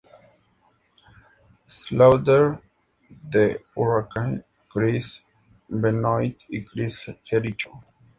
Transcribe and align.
Slaughter, 1.67 2.59
The 3.29 3.59
Hurricane, 3.75 4.43
Chris 4.67 5.21
Benoit 5.69 6.41
y 6.49 6.65
Chris 6.67 7.07
Jericho. 7.23 7.79